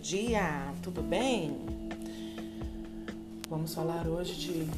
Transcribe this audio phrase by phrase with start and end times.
[0.00, 1.58] dia, tudo bem?
[3.50, 4.68] Vamos falar hoje de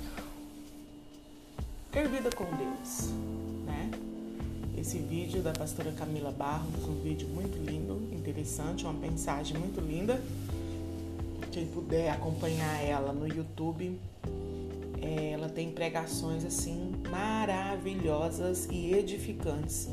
[1.93, 3.11] ter vida com Deus,
[3.67, 3.91] né?
[4.79, 10.19] Esse vídeo da pastora Camila Barros, um vídeo muito lindo, interessante, uma mensagem muito linda.
[11.53, 14.01] Quem puder acompanhar ela no YouTube,
[15.03, 19.91] é, ela tem pregações assim maravilhosas e edificantes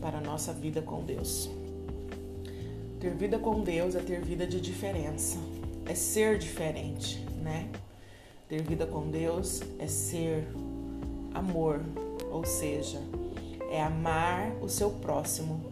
[0.00, 1.50] para a nossa vida com Deus.
[3.04, 5.36] Ter vida com Deus é ter vida de diferença,
[5.84, 7.68] é ser diferente, né?
[8.48, 10.48] Ter vida com Deus é ser
[11.34, 11.82] amor,
[12.30, 12.98] ou seja,
[13.70, 15.66] é amar o seu próximo,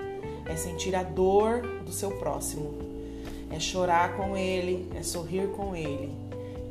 [0.45, 2.75] é sentir a dor do seu próximo,
[3.51, 6.13] é chorar com ele, é sorrir com ele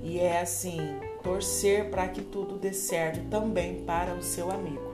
[0.04, 0.78] e é assim
[1.24, 4.94] torcer para que tudo dê certo também para o seu amigo,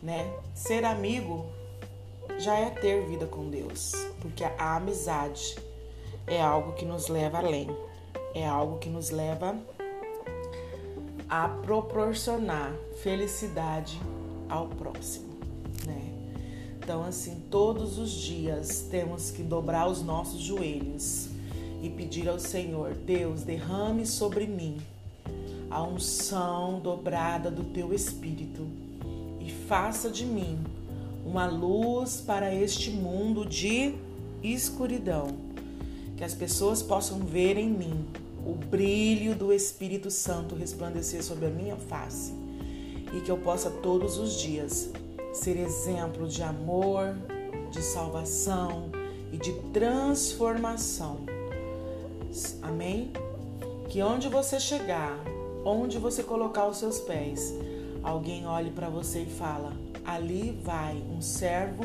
[0.00, 0.32] né?
[0.54, 1.46] Ser amigo
[2.42, 5.56] já é ter vida com Deus, porque a amizade
[6.26, 7.68] é algo que nos leva além,
[8.34, 9.56] é algo que nos leva
[11.28, 14.00] a proporcionar felicidade
[14.48, 15.28] ao próximo,
[15.86, 16.12] né?
[16.78, 21.28] Então, assim, todos os dias temos que dobrar os nossos joelhos
[21.80, 24.82] e pedir ao Senhor: Deus, derrame sobre mim
[25.70, 28.66] a unção dobrada do teu espírito
[29.40, 30.58] e faça de mim
[31.24, 33.94] uma luz para este mundo de
[34.42, 35.28] escuridão.
[36.16, 38.04] Que as pessoas possam ver em mim
[38.44, 42.34] o brilho do Espírito Santo resplandecer sobre a minha face
[43.12, 44.90] e que eu possa todos os dias
[45.32, 47.16] ser exemplo de amor,
[47.70, 48.90] de salvação
[49.32, 51.20] e de transformação.
[52.60, 53.12] Amém?
[53.88, 55.18] Que onde você chegar,
[55.64, 57.54] onde você colocar os seus pés,
[58.02, 59.72] alguém olhe para você e fala:
[60.04, 61.84] ali vai um servo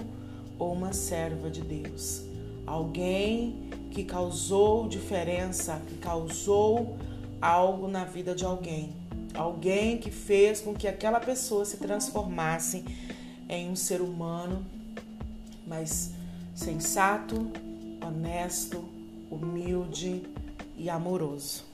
[0.57, 2.23] ou uma serva de Deus.
[2.65, 6.97] Alguém que causou diferença, que causou
[7.41, 8.93] algo na vida de alguém.
[9.33, 12.83] Alguém que fez com que aquela pessoa se transformasse
[13.47, 14.65] em um ser humano
[15.65, 16.11] mais
[16.55, 17.51] sensato,
[18.05, 18.83] honesto,
[19.29, 20.23] humilde
[20.77, 21.66] e amoroso.